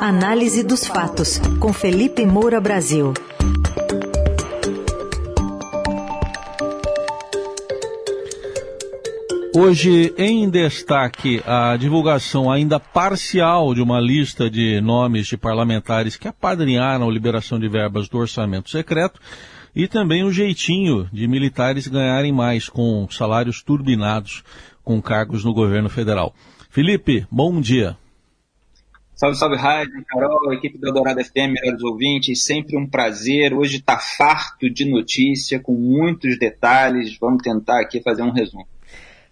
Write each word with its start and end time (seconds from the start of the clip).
Análise 0.00 0.62
dos 0.62 0.86
fatos, 0.86 1.40
com 1.58 1.72
Felipe 1.72 2.24
Moura 2.24 2.60
Brasil. 2.60 3.12
Hoje, 9.52 10.14
em 10.16 10.48
destaque, 10.48 11.42
a 11.44 11.76
divulgação 11.76 12.48
ainda 12.48 12.78
parcial 12.78 13.74
de 13.74 13.82
uma 13.82 14.00
lista 14.00 14.48
de 14.48 14.80
nomes 14.80 15.26
de 15.26 15.36
parlamentares 15.36 16.16
que 16.16 16.28
apadrinharam 16.28 17.08
a 17.08 17.12
liberação 17.12 17.58
de 17.58 17.68
verbas 17.68 18.08
do 18.08 18.18
orçamento 18.18 18.70
secreto 18.70 19.18
e 19.74 19.88
também 19.88 20.22
o 20.22 20.30
jeitinho 20.30 21.08
de 21.12 21.26
militares 21.26 21.88
ganharem 21.88 22.32
mais 22.32 22.68
com 22.68 23.08
salários 23.10 23.64
turbinados 23.64 24.44
com 24.84 25.02
cargos 25.02 25.44
no 25.44 25.52
governo 25.52 25.88
federal. 25.88 26.32
Felipe, 26.70 27.26
bom 27.28 27.60
dia. 27.60 27.96
Salve, 29.18 29.36
salve, 29.36 29.56
Rádio, 29.56 30.04
Carol, 30.06 30.54
equipe 30.54 30.78
da 30.78 30.92
Dourada 30.92 31.24
FM, 31.24 31.50
melhores 31.52 31.82
ouvintes, 31.82 32.44
sempre 32.44 32.76
um 32.76 32.86
prazer. 32.86 33.52
Hoje 33.52 33.78
está 33.78 33.98
farto 33.98 34.70
de 34.70 34.88
notícia, 34.88 35.58
com 35.58 35.72
muitos 35.74 36.38
detalhes. 36.38 37.18
Vamos 37.18 37.42
tentar 37.42 37.80
aqui 37.80 38.00
fazer 38.00 38.22
um 38.22 38.30
resumo. 38.30 38.64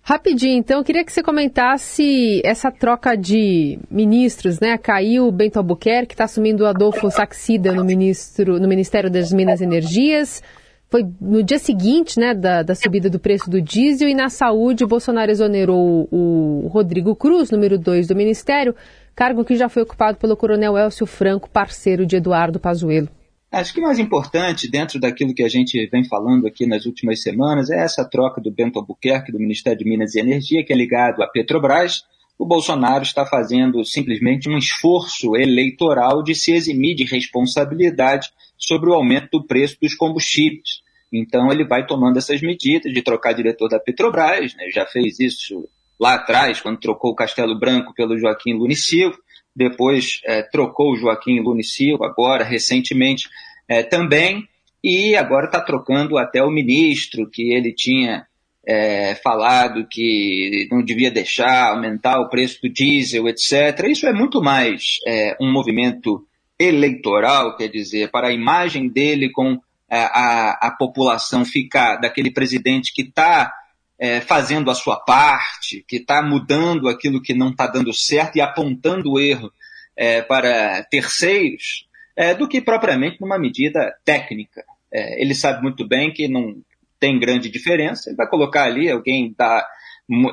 Rapidinho, 0.03 0.59
então, 0.59 0.79
eu 0.79 0.85
queria 0.85 1.05
que 1.05 1.13
você 1.13 1.23
comentasse 1.23 2.43
essa 2.45 2.69
troca 2.73 3.17
de 3.17 3.79
ministros, 3.89 4.59
né? 4.59 4.77
Caiu 4.77 5.29
o 5.29 5.31
Bento 5.31 5.59
Albuquerque, 5.59 6.15
está 6.15 6.25
assumindo 6.25 6.65
o 6.65 6.67
Adolfo 6.67 7.09
Saxida 7.09 7.73
no, 7.73 7.85
ministro, 7.85 8.59
no 8.59 8.67
Ministério 8.67 9.09
das 9.09 9.33
Minas 9.33 9.61
e 9.61 9.65
Energias. 9.65 10.43
Foi 10.91 11.05
no 11.21 11.45
dia 11.45 11.61
seguinte, 11.61 12.19
né, 12.19 12.35
da, 12.35 12.63
da 12.63 12.75
subida 12.75 13.11
do 13.11 13.21
preço 13.21 13.49
do 13.51 13.61
diesel 13.61 14.09
e 14.09 14.15
na 14.15 14.29
saúde, 14.29 14.85
o 14.85 14.89
Bolsonaro 14.89 15.31
exonerou 15.31 16.09
o 16.11 16.69
Rodrigo 16.73 17.15
Cruz, 17.15 17.51
número 17.51 17.77
2 17.77 18.07
do 18.07 18.15
Ministério, 18.15 18.75
cargo 19.17 19.47
que 19.47 19.57
já 19.57 19.67
foi 19.71 19.83
ocupado 19.83 20.19
pelo 20.19 20.37
coronel 20.37 20.77
Elcio 20.77 21.07
Franco, 21.07 21.49
parceiro 21.49 22.05
de 22.05 22.17
Eduardo 22.17 22.61
Pazuello. 22.61 23.09
Acho 23.51 23.73
que 23.73 23.81
o 23.81 23.83
mais 23.83 23.99
importante, 23.99 24.71
dentro 24.71 25.01
daquilo 25.01 25.35
que 25.35 25.43
a 25.43 25.49
gente 25.49 25.87
vem 25.87 26.05
falando 26.05 26.47
aqui 26.47 26.67
nas 26.67 26.85
últimas 26.85 27.23
semanas, 27.23 27.71
é 27.71 27.83
essa 27.83 28.05
troca 28.05 28.41
do 28.41 28.51
Bento 28.51 28.79
Albuquerque, 28.79 29.33
do 29.33 29.39
Ministério 29.39 29.79
de 29.79 29.89
Minas 29.89 30.15
e 30.15 30.21
Energia, 30.21 30.63
que 30.63 30.73
é 30.73 30.77
ligado 30.77 31.23
à 31.23 31.27
Petrobras. 31.27 32.03
O 32.39 32.45
Bolsonaro 32.45 33.03
está 33.03 33.25
fazendo 33.25 33.83
simplesmente 33.83 34.51
um 34.51 34.59
esforço 34.59 35.35
eleitoral 35.35 36.23
de 36.23 36.35
se 36.35 36.53
eximir 36.53 36.95
de 36.95 37.05
responsabilidade 37.05 38.29
sobre 38.59 38.91
o 38.91 38.95
aumento 38.95 39.29
do 39.33 39.47
preço 39.47 39.79
dos 39.81 39.95
combustíveis. 39.95 40.83
Então 41.11 41.51
ele 41.51 41.65
vai 41.65 41.87
tomando 41.87 42.19
essas 42.19 42.43
medidas 42.43 42.93
de 42.93 43.01
trocar 43.01 43.33
diretor 43.33 43.71
da 43.71 43.81
Petrobras, 43.81 44.55
né? 44.55 44.69
já 44.75 44.85
fez 44.85 45.19
isso 45.19 45.67
lá 45.99 46.15
atrás, 46.15 46.61
quando 46.61 46.79
trocou 46.79 47.13
o 47.13 47.17
Castelo 47.17 47.59
Branco 47.59 47.95
pelo 47.95 48.19
Joaquim 48.19 48.55
Lunicio 48.55 49.13
depois 49.57 50.21
é, 50.27 50.43
trocou 50.43 50.93
o 50.93 50.97
Joaquim 50.97 51.41
Lune 51.41 51.65
Silva, 51.65 52.07
agora, 52.07 52.45
recentemente 52.45 53.27
é, 53.67 53.83
também, 53.83 54.47
e 54.85 55.17
agora 55.17 55.47
está 55.47 55.63
trocando 55.63 56.19
até 56.19 56.43
o 56.43 56.51
ministro, 56.51 57.29
que 57.31 57.55
ele 57.55 57.73
tinha 57.73 58.27
é, 58.67 59.15
falado 59.15 59.87
que 59.89 60.69
não 60.71 60.85
devia 60.85 61.11
deixar 61.11 61.71
aumentar 61.71 62.21
o 62.21 62.29
preço 62.29 62.61
do 62.63 62.69
diesel, 62.69 63.27
etc. 63.29 63.89
Isso 63.89 64.07
é 64.07 64.13
muito 64.13 64.43
mais 64.43 64.99
é, 65.07 65.35
um 65.41 65.51
movimento 65.51 66.27
eleitoral, 66.59 67.57
quer 67.57 67.69
dizer, 67.69 68.11
para 68.11 68.29
a 68.29 68.33
imagem 68.33 68.89
dele 68.89 69.31
com 69.31 69.59
é, 69.91 70.01
a, 70.01 70.59
a 70.61 70.71
população 70.71 71.45
ficar 71.47 71.97
daquele 71.97 72.31
presidente 72.31 72.93
que 72.93 73.03
está 73.03 73.51
é, 73.99 74.21
fazendo 74.21 74.71
a 74.71 74.75
sua 74.75 74.97
parte, 74.97 75.85
que 75.89 75.97
está 75.97 76.23
mudando 76.23 76.89
aquilo 76.89 77.23
que 77.23 77.35
não 77.35 77.51
está 77.51 77.67
dando 77.67 77.93
certo 77.93 78.37
e 78.37 78.41
apontando 78.41 79.13
o 79.13 79.21
erro 79.21 79.51
é, 79.97 80.23
para 80.23 80.83
terceiros, 80.85 81.87
é, 82.15 82.35
do 82.35 82.49
que 82.49 82.61
propriamente 82.61 83.21
numa 83.21 83.39
medida 83.39 83.95
técnica. 84.05 84.65
É, 84.93 85.21
ele 85.21 85.35
sabe 85.35 85.63
muito 85.63 85.87
bem 85.87 86.13
que 86.13 86.29
não 86.29 86.57
tem 87.01 87.19
grande 87.19 87.51
diferença, 87.51 88.09
ele 88.09 88.17
vai 88.17 88.29
colocar 88.29 88.65
ali 88.65 88.91
alguém 88.91 89.35
da 89.37 89.67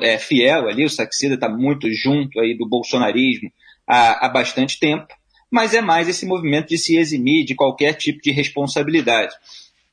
é, 0.02 0.18
fiel 0.18 0.68
ali, 0.68 0.84
o 0.84 0.90
Saxida 0.90 1.34
está 1.34 1.48
muito 1.48 1.90
junto 1.90 2.40
aí 2.40 2.56
do 2.56 2.68
bolsonarismo 2.68 3.50
há, 3.86 4.26
há 4.26 4.28
bastante 4.28 4.78
tempo, 4.78 5.08
mas 5.50 5.74
é 5.74 5.80
mais 5.80 6.08
esse 6.08 6.26
movimento 6.26 6.68
de 6.68 6.78
se 6.78 6.96
eximir 6.96 7.44
de 7.44 7.54
qualquer 7.54 7.94
tipo 7.94 8.20
de 8.22 8.30
responsabilidade. 8.30 9.34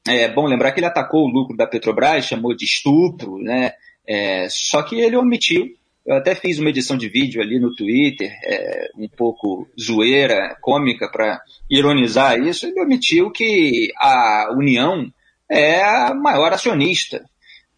É 0.08 0.28
bom 0.28 0.46
lembrar 0.46 0.72
que 0.72 0.80
ele 0.80 0.88
atacou 0.88 1.26
o 1.26 1.32
lucro 1.32 1.56
da 1.56 1.68
Petrobras, 1.68 2.26
chamou 2.26 2.56
de 2.56 2.66
estupro, 2.66 3.38
né? 3.38 3.74
É, 4.08 4.48
só 4.50 4.82
que 4.82 5.00
ele 5.00 5.16
omitiu. 5.16 5.68
Eu 6.04 6.16
até 6.16 6.34
fiz 6.34 6.58
uma 6.58 6.70
edição 6.70 6.98
de 6.98 7.08
vídeo 7.08 7.42
ali 7.42 7.60
no 7.60 7.76
Twitter, 7.76 8.32
é, 8.44 8.90
um 8.98 9.08
pouco 9.08 9.68
zoeira, 9.80 10.58
cômica, 10.60 11.08
para 11.12 11.40
ironizar 11.70 12.40
isso. 12.40 12.66
Ele 12.66 12.82
omitiu 12.82 13.30
que 13.30 13.92
a 13.98 14.50
União 14.52 15.12
é 15.48 15.84
a 15.84 16.14
maior 16.16 16.52
acionista. 16.52 17.24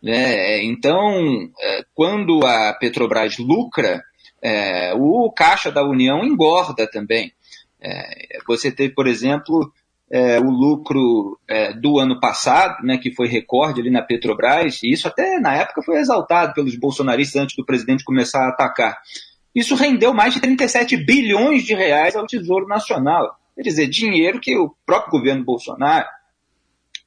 Né? 0.01 0.63
Então, 0.63 1.49
é, 1.59 1.83
quando 1.93 2.45
a 2.45 2.73
Petrobras 2.73 3.37
lucra, 3.37 4.01
é, 4.41 4.93
o 4.93 5.29
caixa 5.31 5.71
da 5.71 5.83
União 5.83 6.23
engorda 6.23 6.89
também. 6.89 7.33
É, 7.81 8.39
você 8.47 8.71
teve, 8.71 8.93
por 8.93 9.07
exemplo, 9.07 9.71
é, 10.11 10.39
o 10.39 10.49
lucro 10.49 11.39
é, 11.47 11.73
do 11.73 11.99
ano 11.99 12.19
passado, 12.19 12.83
né, 12.83 12.97
que 12.97 13.13
foi 13.13 13.27
recorde 13.27 13.81
ali 13.81 13.89
na 13.89 14.01
Petrobras, 14.01 14.81
e 14.83 14.91
isso 14.91 15.07
até 15.07 15.39
na 15.39 15.55
época 15.55 15.81
foi 15.81 15.97
exaltado 15.97 16.53
pelos 16.53 16.75
bolsonaristas 16.75 17.41
antes 17.41 17.55
do 17.55 17.65
presidente 17.65 18.03
começar 18.03 18.45
a 18.45 18.49
atacar. 18.49 18.99
Isso 19.55 19.75
rendeu 19.75 20.13
mais 20.13 20.33
de 20.33 20.39
37 20.39 20.97
bilhões 20.97 21.63
de 21.63 21.73
reais 21.73 22.15
ao 22.15 22.25
Tesouro 22.25 22.67
Nacional. 22.67 23.37
Quer 23.55 23.61
dizer, 23.61 23.87
dinheiro 23.87 24.39
que 24.39 24.57
o 24.57 24.75
próprio 24.85 25.19
governo 25.19 25.43
Bolsonaro, 25.43 26.07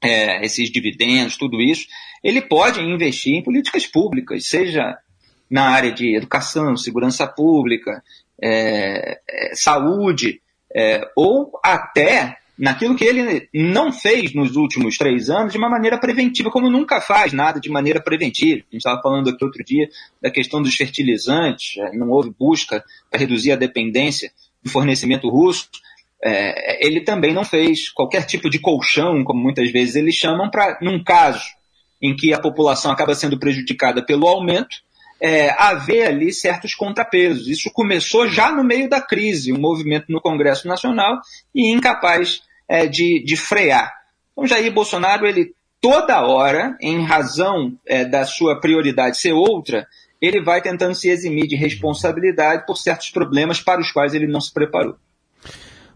é, 0.00 0.44
esses 0.44 0.70
dividendos, 0.70 1.36
tudo 1.36 1.60
isso, 1.60 1.86
ele 2.22 2.40
pode 2.40 2.80
investir 2.80 3.34
em 3.34 3.42
políticas 3.42 3.86
públicas, 3.86 4.46
seja 4.46 4.96
na 5.50 5.70
área 5.70 5.92
de 5.92 6.16
educação, 6.16 6.76
segurança 6.76 7.26
pública, 7.26 8.02
é, 8.40 9.20
é, 9.28 9.54
saúde, 9.54 10.40
é, 10.74 11.08
ou 11.16 11.52
até 11.64 12.38
naquilo 12.58 12.96
que 12.96 13.04
ele 13.04 13.48
não 13.52 13.92
fez 13.92 14.34
nos 14.34 14.56
últimos 14.56 14.96
três 14.96 15.28
anos 15.28 15.52
de 15.52 15.58
uma 15.58 15.68
maneira 15.68 15.98
preventiva, 15.98 16.50
como 16.50 16.70
nunca 16.70 17.00
faz 17.00 17.32
nada 17.32 17.60
de 17.60 17.68
maneira 17.68 18.00
preventiva. 18.00 18.60
A 18.60 18.72
gente 18.72 18.76
estava 18.76 19.02
falando 19.02 19.28
aqui 19.28 19.44
outro 19.44 19.62
dia 19.64 19.88
da 20.22 20.30
questão 20.30 20.62
dos 20.62 20.74
fertilizantes, 20.74 21.76
é, 21.78 21.92
não 21.92 22.10
houve 22.10 22.32
busca 22.38 22.82
para 23.10 23.20
reduzir 23.20 23.52
a 23.52 23.56
dependência 23.56 24.30
do 24.62 24.70
fornecimento 24.70 25.28
russo. 25.28 25.68
É, 26.24 26.86
ele 26.86 27.02
também 27.02 27.34
não 27.34 27.44
fez 27.44 27.90
qualquer 27.90 28.24
tipo 28.24 28.48
de 28.48 28.58
colchão, 28.58 29.22
como 29.22 29.40
muitas 29.40 29.70
vezes 29.70 29.96
eles 29.96 30.14
chamam, 30.14 30.50
para, 30.50 30.78
num 30.80 31.02
caso 31.04 31.44
em 32.00 32.16
que 32.16 32.32
a 32.32 32.40
população 32.40 32.90
acaba 32.90 33.14
sendo 33.14 33.38
prejudicada 33.38 34.04
pelo 34.04 34.26
aumento, 34.26 34.85
é, 35.20 35.50
haver 35.50 36.06
ali 36.06 36.32
certos 36.32 36.74
contrapesos. 36.74 37.48
Isso 37.48 37.70
começou 37.72 38.28
já 38.28 38.50
no 38.50 38.64
meio 38.64 38.88
da 38.88 39.00
crise, 39.00 39.52
um 39.52 39.58
movimento 39.58 40.06
no 40.08 40.20
Congresso 40.20 40.68
Nacional 40.68 41.20
e 41.54 41.70
incapaz 41.70 42.42
é, 42.68 42.86
de, 42.86 43.22
de 43.24 43.36
frear. 43.36 43.92
Então, 44.32 44.46
Jair 44.46 44.72
Bolsonaro, 44.72 45.26
ele 45.26 45.54
toda 45.80 46.26
hora, 46.26 46.76
em 46.80 47.02
razão 47.04 47.72
é, 47.86 48.04
da 48.04 48.24
sua 48.24 48.60
prioridade 48.60 49.18
ser 49.18 49.32
outra, 49.32 49.86
ele 50.20 50.42
vai 50.42 50.60
tentando 50.60 50.94
se 50.94 51.08
eximir 51.08 51.46
de 51.46 51.56
responsabilidade 51.56 52.64
por 52.66 52.76
certos 52.76 53.10
problemas 53.10 53.60
para 53.60 53.80
os 53.80 53.92
quais 53.92 54.14
ele 54.14 54.26
não 54.26 54.40
se 54.40 54.52
preparou. 54.52 54.96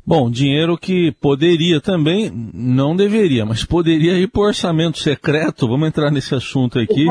Bom, 0.05 0.31
dinheiro 0.31 0.79
que 0.79 1.13
poderia 1.13 1.81
também, 1.81 2.31
não 2.53 2.97
deveria, 2.97 3.45
mas 3.45 3.65
poderia 3.65 4.19
ir 4.19 4.29
para 4.29 4.41
o 4.41 4.45
orçamento 4.45 4.99
secreto, 4.99 5.69
vamos 5.69 5.89
entrar 5.89 6.11
nesse 6.11 6.35
assunto 6.35 6.79
aqui, 6.79 7.07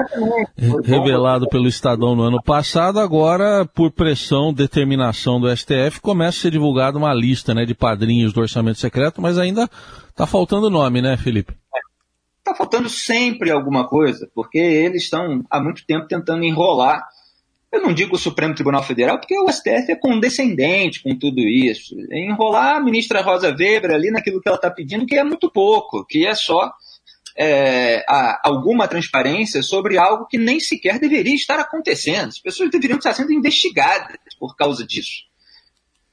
revelado 0.84 1.48
pelo 1.48 1.68
Estadão 1.68 2.16
no 2.16 2.24
ano 2.24 2.42
passado, 2.42 3.00
agora, 3.00 3.66
por 3.66 3.92
pressão, 3.92 4.52
determinação 4.52 5.40
do 5.40 5.56
STF, 5.56 6.02
começa 6.02 6.40
a 6.40 6.42
ser 6.42 6.52
divulgada 6.52 6.98
uma 6.98 7.14
lista 7.14 7.54
né, 7.54 7.64
de 7.64 7.76
padrinhos 7.76 8.34
do 8.34 8.42
orçamento 8.42 8.80
secreto, 8.80 9.22
mas 9.22 9.38
ainda 9.38 9.70
está 10.10 10.26
faltando 10.26 10.70
nome, 10.70 11.02
né, 11.02 11.16
Felipe? 11.16 11.54
Está 12.40 12.56
faltando 12.56 12.90
sempre 12.90 13.52
alguma 13.52 13.88
coisa, 13.88 14.30
porque 14.34 14.58
eles 14.58 15.04
estão 15.04 15.44
há 15.50 15.62
muito 15.62 15.86
tempo 15.86 16.08
tentando 16.08 16.44
enrolar 16.44 17.08
eu 17.72 17.82
não 17.82 17.94
digo 17.94 18.16
o 18.16 18.20
Supremo 18.20 18.56
Tribunal 18.56 18.84
Federal, 18.84 19.20
porque 19.20 19.38
o 19.38 19.52
STF 19.52 19.92
é 19.92 19.96
condescendente 19.96 21.04
com 21.04 21.16
tudo 21.16 21.40
isso. 21.40 21.96
Enrolar 22.12 22.78
a 22.78 22.80
ministra 22.80 23.22
Rosa 23.22 23.56
Weber 23.56 23.92
ali 23.92 24.10
naquilo 24.10 24.42
que 24.42 24.48
ela 24.48 24.58
está 24.58 24.72
pedindo, 24.72 25.06
que 25.06 25.16
é 25.16 25.24
muito 25.24 25.52
pouco, 25.52 26.04
que 26.06 26.26
é 26.26 26.34
só 26.34 26.74
é, 27.38 28.04
a, 28.08 28.42
alguma 28.44 28.88
transparência 28.88 29.62
sobre 29.62 29.98
algo 29.98 30.26
que 30.26 30.38
nem 30.38 30.60
sequer 30.60 31.00
deveria 31.00 31.36
estar 31.36 31.60
acontecendo. 31.60 32.30
As 32.30 32.40
pessoas 32.40 32.72
deveriam 32.72 32.98
estar 32.98 33.14
sendo 33.14 33.32
investigadas 33.32 34.18
por 34.40 34.56
causa 34.56 34.86
disso. 34.86 35.30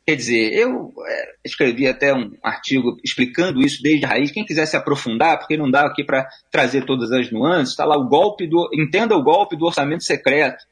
Quer 0.06 0.14
dizer, 0.14 0.52
eu 0.52 0.92
é, 1.04 1.34
escrevi 1.44 1.88
até 1.88 2.14
um 2.14 2.30
artigo 2.42 2.96
explicando 3.02 3.60
isso 3.60 3.82
desde 3.82 4.04
a 4.04 4.10
raiz. 4.10 4.30
Quem 4.30 4.44
quiser 4.44 4.66
se 4.66 4.76
aprofundar, 4.76 5.38
porque 5.38 5.56
não 5.56 5.68
dá 5.68 5.86
aqui 5.86 6.04
para 6.04 6.28
trazer 6.48 6.84
todas 6.84 7.10
as 7.10 7.32
nuances, 7.32 7.70
está 7.70 7.84
lá 7.84 7.96
o 7.96 8.08
golpe 8.08 8.46
do. 8.46 8.68
Entenda 8.72 9.16
o 9.16 9.22
golpe 9.22 9.56
do 9.56 9.64
orçamento 9.64 10.04
secreto 10.04 10.64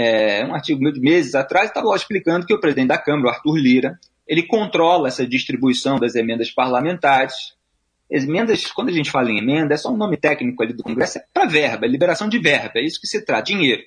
é, 0.00 0.46
um 0.46 0.54
artigo 0.54 0.92
de 0.92 1.00
meses 1.00 1.34
atrás, 1.34 1.70
estava 1.70 1.92
explicando 1.96 2.46
que 2.46 2.54
o 2.54 2.60
presidente 2.60 2.86
da 2.86 2.98
Câmara, 2.98 3.34
Arthur 3.34 3.56
Lira, 3.56 3.98
ele 4.28 4.44
controla 4.44 5.08
essa 5.08 5.26
distribuição 5.26 5.98
das 5.98 6.14
emendas 6.14 6.52
parlamentares. 6.52 7.34
Emendas, 8.08 8.70
quando 8.70 8.90
a 8.90 8.92
gente 8.92 9.10
fala 9.10 9.28
em 9.28 9.38
emenda, 9.38 9.74
é 9.74 9.76
só 9.76 9.90
um 9.90 9.96
nome 9.96 10.16
técnico 10.16 10.62
ali 10.62 10.72
do 10.72 10.84
Congresso, 10.84 11.18
é 11.18 11.24
para 11.34 11.46
verba, 11.46 11.84
é 11.84 11.88
liberação 11.88 12.28
de 12.28 12.38
verba, 12.38 12.74
é 12.76 12.84
isso 12.84 13.00
que 13.00 13.08
se 13.08 13.24
trata, 13.24 13.42
dinheiro. 13.42 13.82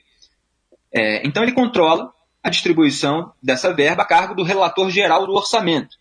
É, 0.94 1.26
então 1.26 1.44
ele 1.44 1.54
controla 1.54 2.12
a 2.44 2.50
distribuição 2.50 3.32
dessa 3.42 3.74
verba 3.74 4.04
a 4.04 4.06
cargo 4.06 4.36
do 4.36 4.44
relator 4.44 4.90
geral 4.90 5.26
do 5.26 5.32
orçamento. 5.32 5.96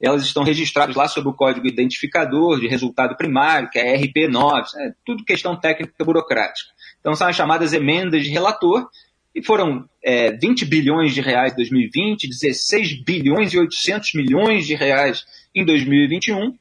Elas 0.00 0.24
estão 0.24 0.42
registradas 0.42 0.96
lá 0.96 1.06
sob 1.06 1.28
o 1.28 1.32
código 1.32 1.68
identificador 1.68 2.58
de 2.58 2.66
resultado 2.66 3.16
primário, 3.16 3.70
que 3.70 3.78
é 3.78 3.96
RP9, 3.96 4.64
é 4.76 4.92
tudo 5.04 5.24
questão 5.24 5.54
técnica 5.54 6.04
burocrática. 6.04 6.68
Então 6.98 7.14
são 7.14 7.28
as 7.28 7.36
chamadas 7.36 7.72
emendas 7.72 8.24
de 8.24 8.30
relator, 8.30 8.90
e 9.36 9.42
foram 9.42 9.86
é, 10.02 10.32
20 10.32 10.64
bilhões 10.64 11.12
de 11.12 11.20
reais 11.20 11.52
em 11.52 11.56
2020, 11.56 12.26
16 12.26 13.04
bilhões 13.04 13.52
e 13.52 13.58
800 13.58 14.14
milhões 14.14 14.66
de 14.66 14.74
reais 14.74 15.26
em 15.54 15.62
2021 15.62 16.56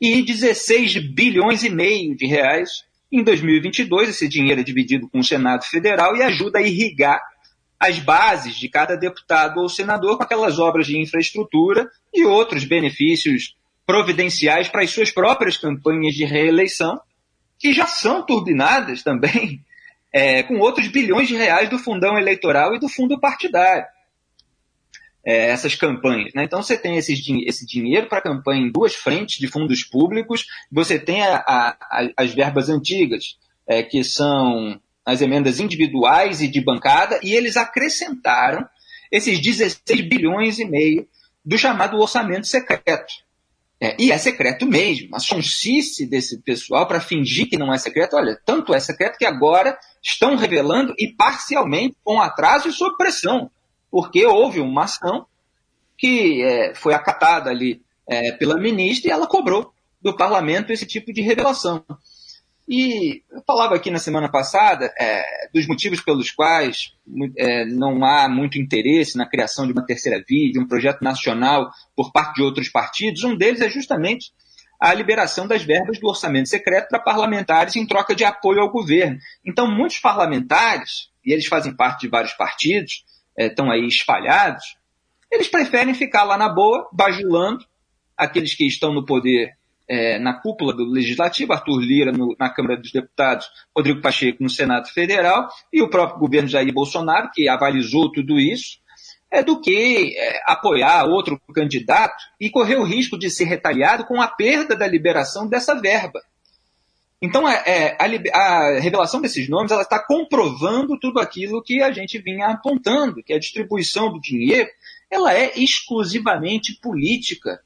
e 0.00 0.22
16 0.22 0.98
bilhões 1.12 1.64
e 1.64 1.68
meio 1.68 2.16
de 2.16 2.24
reais 2.24 2.84
em 3.10 3.24
2022. 3.24 4.10
Esse 4.10 4.28
dinheiro 4.28 4.60
é 4.60 4.64
dividido 4.64 5.08
com 5.08 5.18
o 5.18 5.24
Senado 5.24 5.64
Federal 5.64 6.14
e 6.14 6.22
ajuda 6.22 6.60
a 6.60 6.62
irrigar 6.62 7.20
as 7.76 7.98
bases 7.98 8.54
de 8.54 8.68
cada 8.68 8.94
deputado 8.94 9.60
ou 9.60 9.68
senador 9.68 10.16
com 10.16 10.22
aquelas 10.22 10.60
obras 10.60 10.86
de 10.86 10.96
infraestrutura 10.96 11.90
e 12.14 12.24
outros 12.24 12.64
benefícios 12.64 13.56
providenciais 13.84 14.68
para 14.68 14.84
as 14.84 14.90
suas 14.90 15.10
próprias 15.10 15.56
campanhas 15.56 16.14
de 16.14 16.24
reeleição, 16.24 17.00
que 17.58 17.72
já 17.72 17.86
são 17.86 18.24
turbinadas 18.24 19.02
também 19.02 19.60
é, 20.12 20.42
com 20.42 20.58
outros 20.58 20.88
bilhões 20.88 21.26
de 21.26 21.34
reais 21.34 21.70
do 21.70 21.78
fundão 21.78 22.18
eleitoral 22.18 22.74
e 22.74 22.78
do 22.78 22.88
fundo 22.88 23.18
partidário. 23.18 23.86
É, 25.24 25.46
essas 25.46 25.76
campanhas. 25.76 26.34
Né? 26.34 26.44
Então 26.44 26.62
você 26.62 26.76
tem 26.76 26.96
esse, 26.96 27.14
dinheiro 27.64 28.08
para 28.08 28.20
campanha 28.20 28.66
em 28.66 28.72
duas 28.72 28.94
frentes 28.94 29.38
de 29.38 29.46
fundos 29.46 29.84
públicos, 29.84 30.46
você 30.70 30.98
tem 30.98 31.22
a, 31.22 31.36
a, 31.36 31.76
as 32.16 32.34
verbas 32.34 32.68
antigas, 32.68 33.38
é, 33.66 33.84
que 33.84 34.02
são 34.02 34.80
as 35.06 35.20
emendas 35.20 35.60
individuais 35.60 36.40
e 36.40 36.48
de 36.48 36.60
bancada, 36.60 37.20
e 37.22 37.34
eles 37.34 37.56
acrescentaram 37.56 38.68
esses 39.12 39.40
16 39.40 40.00
bilhões 40.08 40.58
e 40.58 40.64
meio 40.64 41.06
do 41.44 41.56
chamado 41.56 41.98
orçamento 41.98 42.46
secreto. 42.46 43.12
É, 43.80 43.96
e 43.98 44.12
é 44.12 44.18
secreto 44.18 44.64
mesmo. 44.64 45.14
A 45.14 45.18
sonsice 45.18 46.06
desse 46.06 46.40
pessoal 46.42 46.86
para 46.86 47.00
fingir 47.00 47.48
que 47.48 47.58
não 47.58 47.74
é 47.74 47.78
secreto, 47.78 48.16
olha, 48.16 48.40
tanto 48.44 48.72
é 48.72 48.80
secreto 48.80 49.18
que 49.18 49.24
agora 49.24 49.76
estão 50.02 50.36
revelando 50.36 50.94
e 50.98 51.08
parcialmente 51.08 51.96
com 52.02 52.20
atraso 52.20 52.68
e 52.68 52.72
sob 52.72 52.96
pressão, 52.96 53.50
porque 53.90 54.26
houve 54.26 54.60
uma 54.60 54.84
ação 54.84 55.26
que 55.96 56.42
é, 56.42 56.74
foi 56.74 56.94
acatada 56.94 57.50
ali 57.50 57.80
é, 58.08 58.32
pela 58.32 58.58
ministra 58.58 59.08
e 59.08 59.12
ela 59.12 59.26
cobrou 59.26 59.72
do 60.00 60.16
parlamento 60.16 60.72
esse 60.72 60.84
tipo 60.84 61.12
de 61.12 61.22
revelação. 61.22 61.84
E 62.68 63.22
eu 63.30 63.42
falava 63.46 63.74
aqui 63.74 63.90
na 63.90 63.98
semana 63.98 64.30
passada 64.30 64.92
é, 64.98 65.22
dos 65.52 65.66
motivos 65.66 66.00
pelos 66.00 66.30
quais 66.30 66.94
é, 67.36 67.64
não 67.66 68.04
há 68.04 68.28
muito 68.28 68.58
interesse 68.58 69.16
na 69.16 69.28
criação 69.28 69.66
de 69.66 69.72
uma 69.72 69.84
terceira 69.84 70.22
via, 70.26 70.50
de 70.50 70.58
um 70.58 70.66
projeto 70.66 71.02
nacional 71.02 71.70
por 71.94 72.12
parte 72.12 72.36
de 72.36 72.42
outros 72.42 72.68
partidos. 72.68 73.24
Um 73.24 73.36
deles 73.36 73.60
é 73.60 73.68
justamente 73.68 74.32
a 74.82 74.92
liberação 74.92 75.46
das 75.46 75.62
verbas 75.62 76.00
do 76.00 76.08
orçamento 76.08 76.48
secreto 76.48 76.88
para 76.88 76.98
parlamentares 76.98 77.76
em 77.76 77.86
troca 77.86 78.16
de 78.16 78.24
apoio 78.24 78.60
ao 78.60 78.68
governo. 78.68 79.16
Então, 79.46 79.70
muitos 79.70 80.00
parlamentares, 80.00 81.08
e 81.24 81.32
eles 81.32 81.46
fazem 81.46 81.72
parte 81.72 82.00
de 82.00 82.08
vários 82.08 82.32
partidos, 82.32 83.04
é, 83.38 83.46
estão 83.46 83.70
aí 83.70 83.86
espalhados, 83.86 84.76
eles 85.30 85.46
preferem 85.46 85.94
ficar 85.94 86.24
lá 86.24 86.36
na 86.36 86.48
boa, 86.48 86.88
bajulando 86.92 87.64
aqueles 88.16 88.56
que 88.56 88.66
estão 88.66 88.92
no 88.92 89.06
poder 89.06 89.52
é, 89.88 90.18
na 90.18 90.34
cúpula 90.34 90.74
do 90.74 90.84
Legislativo, 90.84 91.52
Arthur 91.52 91.78
Lira 91.78 92.10
no, 92.10 92.34
na 92.36 92.50
Câmara 92.50 92.76
dos 92.76 92.90
Deputados, 92.90 93.48
Rodrigo 93.76 94.00
Pacheco 94.00 94.42
no 94.42 94.50
Senado 94.50 94.88
Federal 94.88 95.48
e 95.72 95.80
o 95.80 95.88
próprio 95.88 96.18
governo 96.18 96.48
Jair 96.48 96.72
Bolsonaro, 96.72 97.30
que 97.32 97.48
avalizou 97.48 98.10
tudo 98.10 98.36
isso, 98.36 98.78
é 99.32 99.42
do 99.42 99.60
que 99.60 100.14
é, 100.16 100.42
apoiar 100.46 101.06
outro 101.06 101.40
candidato 101.54 102.22
e 102.38 102.50
correr 102.50 102.76
o 102.76 102.84
risco 102.84 103.18
de 103.18 103.30
ser 103.30 103.44
retaliado 103.44 104.04
com 104.04 104.20
a 104.20 104.28
perda 104.28 104.76
da 104.76 104.86
liberação 104.86 105.48
dessa 105.48 105.74
verba. 105.74 106.20
Então, 107.20 107.48
é, 107.48 107.62
é 107.66 107.96
a, 107.98 108.38
a, 108.38 108.80
revelação 108.80 109.20
desses 109.20 109.48
nomes 109.48 109.72
está 109.72 109.98
comprovando 109.98 110.98
tudo 110.98 111.18
aquilo 111.18 111.62
que 111.62 111.80
a 111.82 111.90
gente 111.90 112.18
vinha 112.18 112.48
apontando, 112.48 113.22
que 113.22 113.32
a 113.32 113.38
distribuição 113.38 114.12
do 114.12 114.20
dinheiro 114.20 114.68
ela 115.10 115.32
é 115.32 115.52
exclusivamente 115.58 116.78
política 116.80 117.60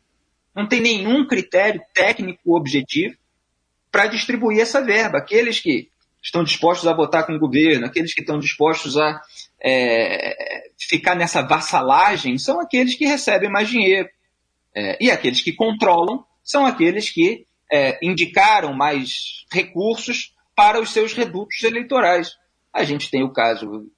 não 0.57 0.67
tem 0.67 0.81
nenhum 0.81 1.27
critério 1.27 1.83
técnico 1.93 2.57
objetivo 2.57 3.15
para 3.93 4.07
distribuir 4.07 4.61
essa 4.61 4.81
verba. 4.81 5.19
Aqueles 5.19 5.61
que 5.61 5.91
estão 6.23 6.43
dispostos 6.43 6.89
a 6.89 6.95
votar 6.95 7.27
com 7.27 7.35
o 7.35 7.39
governo, 7.39 7.85
aqueles 7.85 8.15
que 8.15 8.23
estão 8.23 8.39
dispostos 8.39 8.97
a 8.97 9.21
é, 9.63 10.71
ficar 10.79 11.15
nessa 11.15 11.43
vassalagem, 11.43 12.39
são 12.39 12.61
aqueles 12.61 12.95
que 12.95 13.07
recebem 13.07 13.51
mais 13.51 13.69
dinheiro. 13.69 14.09
É, 14.75 14.99
e 15.01 15.11
aqueles 15.11 15.41
que 15.41 15.53
controlam 15.53 16.25
são 16.45 16.67
aqueles 16.67 17.11
que 17.11 17.47
é, 17.73 17.99
indicaram 18.03 18.73
mais 18.73 19.45
recursos 19.51 20.35
para 20.55 20.81
os 20.81 20.91
seus 20.91 21.13
redutos 21.13 21.63
eleitorais. 21.63 22.37
A 22.73 22.85
gente 22.85 23.11
tem 23.11 23.23
o 23.23 23.33
caso 23.33 23.91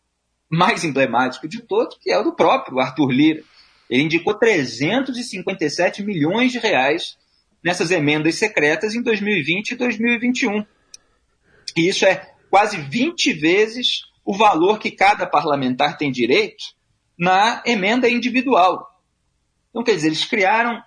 mais 0.49 0.85
emblemático 0.85 1.49
de 1.49 1.61
todos, 1.63 1.99
que 2.01 2.11
é 2.11 2.19
o 2.19 2.23
do 2.23 2.35
próprio 2.35 2.79
Arthur 2.79 3.11
Lira. 3.11 3.43
Ele 3.91 4.03
indicou 4.03 4.35
357 4.35 6.03
milhões 6.03 6.53
de 6.53 6.59
reais 6.59 7.19
nessas 7.63 7.91
emendas 7.91 8.37
secretas 8.37 8.95
em 8.95 9.03
2020 9.03 9.73
e 9.73 9.77
2021. 9.77 10.65
E 11.77 11.89
isso 11.89 12.07
é 12.07 12.33
quase 12.51 12.79
20 12.79 13.33
vezes 13.35 14.03
o 14.29 14.37
valor 14.37 14.79
que 14.79 14.91
cada 14.91 15.27
parlamentar 15.27 15.97
tem 15.97 16.13
direito 16.13 16.63
na 17.19 17.63
emenda 17.65 18.11
individual. 18.11 18.87
Então, 19.71 19.83
quer 19.83 19.95
dizer, 19.95 20.09
eles 20.09 20.27
criaram 20.27 20.83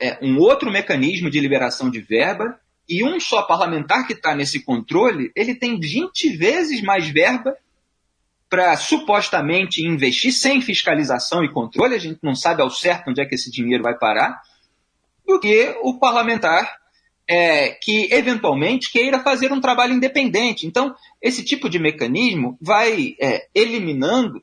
é, 0.00 0.18
um 0.22 0.38
outro 0.38 0.70
mecanismo 0.70 1.28
de 1.28 1.38
liberação 1.38 1.90
de 1.90 2.00
verba 2.00 2.58
e 2.88 3.04
um 3.04 3.20
só 3.20 3.42
parlamentar 3.42 4.06
que 4.06 4.14
está 4.14 4.34
nesse 4.34 4.64
controle, 4.64 5.30
ele 5.36 5.54
tem 5.54 5.78
20 5.78 6.34
vezes 6.38 6.80
mais 6.80 7.06
verba 7.06 7.54
para 8.48 8.74
supostamente 8.78 9.86
investir 9.86 10.32
sem 10.32 10.62
fiscalização 10.62 11.44
e 11.44 11.52
controle, 11.52 11.94
a 11.94 11.98
gente 11.98 12.20
não 12.22 12.34
sabe 12.34 12.62
ao 12.62 12.70
certo 12.70 13.10
onde 13.10 13.20
é 13.20 13.26
que 13.26 13.34
esse 13.34 13.50
dinheiro 13.50 13.82
vai 13.82 13.98
parar, 13.98 14.40
do 15.26 15.38
que 15.38 15.76
o 15.82 15.98
parlamentar 15.98 16.77
é, 17.28 17.70
que 17.70 18.08
eventualmente 18.10 18.90
queira 18.90 19.22
fazer 19.22 19.52
um 19.52 19.60
trabalho 19.60 19.92
independente. 19.92 20.66
Então, 20.66 20.94
esse 21.20 21.44
tipo 21.44 21.68
de 21.68 21.78
mecanismo 21.78 22.56
vai 22.60 23.14
é, 23.20 23.46
eliminando 23.54 24.42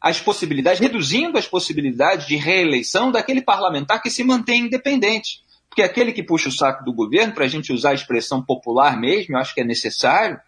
as 0.00 0.18
possibilidades, 0.18 0.80
reduzindo 0.80 1.38
as 1.38 1.46
possibilidades 1.46 2.26
de 2.26 2.36
reeleição 2.36 3.12
daquele 3.12 3.42
parlamentar 3.42 4.02
que 4.02 4.10
se 4.10 4.24
mantém 4.24 4.62
independente. 4.62 5.42
Porque 5.68 5.82
aquele 5.82 6.12
que 6.12 6.22
puxa 6.22 6.48
o 6.48 6.52
saco 6.52 6.84
do 6.84 6.92
governo, 6.92 7.34
para 7.34 7.44
a 7.44 7.48
gente 7.48 7.72
usar 7.72 7.90
a 7.90 7.94
expressão 7.94 8.42
popular 8.42 8.98
mesmo, 8.98 9.36
eu 9.36 9.40
acho 9.40 9.54
que 9.54 9.60
é 9.60 9.64
necessário, 9.64 10.40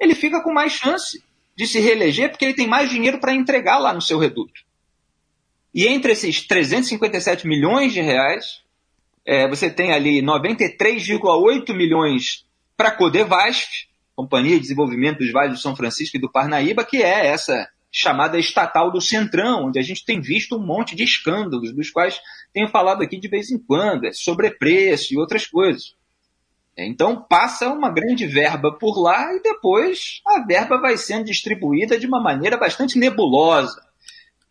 ele 0.00 0.14
fica 0.14 0.40
com 0.40 0.52
mais 0.52 0.72
chance 0.72 1.22
de 1.54 1.66
se 1.66 1.80
reeleger 1.80 2.30
porque 2.30 2.44
ele 2.44 2.54
tem 2.54 2.66
mais 2.66 2.88
dinheiro 2.88 3.18
para 3.18 3.34
entregar 3.34 3.78
lá 3.78 3.92
no 3.92 4.00
seu 4.00 4.18
reduto. 4.18 4.62
E 5.74 5.86
entre 5.86 6.12
esses 6.12 6.46
357 6.46 7.46
milhões 7.46 7.92
de 7.92 8.00
reais, 8.00 8.61
é, 9.26 9.48
você 9.48 9.70
tem 9.70 9.92
ali 9.92 10.22
93,8 10.22 11.74
milhões 11.74 12.44
para 12.76 12.88
a 12.88 12.96
Codevasf, 12.96 13.86
Companhia 14.14 14.56
de 14.56 14.62
Desenvolvimento 14.62 15.18
dos 15.18 15.32
Vales 15.32 15.52
do 15.52 15.62
São 15.62 15.74
Francisco 15.76 16.16
e 16.16 16.20
do 16.20 16.30
Parnaíba, 16.30 16.84
que 16.84 17.02
é 17.02 17.26
essa 17.26 17.68
chamada 17.90 18.38
estatal 18.38 18.90
do 18.90 19.00
Centrão, 19.00 19.66
onde 19.66 19.78
a 19.78 19.82
gente 19.82 20.04
tem 20.04 20.20
visto 20.20 20.56
um 20.56 20.66
monte 20.66 20.96
de 20.96 21.04
escândalos, 21.04 21.74
dos 21.74 21.90
quais 21.90 22.18
tenho 22.52 22.68
falado 22.68 23.02
aqui 23.02 23.18
de 23.18 23.28
vez 23.28 23.50
em 23.50 23.58
quando, 23.58 24.06
é 24.06 24.12
sobrepreço 24.12 25.12
e 25.12 25.18
outras 25.18 25.46
coisas. 25.46 25.94
Então 26.76 27.22
passa 27.22 27.68
uma 27.68 27.90
grande 27.90 28.26
verba 28.26 28.72
por 28.78 28.98
lá 28.98 29.34
e 29.34 29.42
depois 29.42 30.22
a 30.26 30.44
verba 30.46 30.80
vai 30.80 30.96
sendo 30.96 31.26
distribuída 31.26 31.98
de 31.98 32.06
uma 32.06 32.20
maneira 32.20 32.56
bastante 32.56 32.98
nebulosa. 32.98 33.91